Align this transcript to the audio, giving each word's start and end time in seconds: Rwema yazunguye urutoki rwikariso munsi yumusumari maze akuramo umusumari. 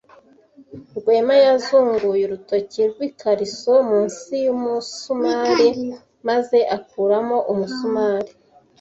Rwema 0.97 1.35
yazunguye 1.45 2.23
urutoki 2.25 2.81
rwikariso 2.91 3.73
munsi 3.89 4.31
yumusumari 4.45 5.69
maze 6.27 6.57
akuramo 6.77 7.37
umusumari. 7.51 8.31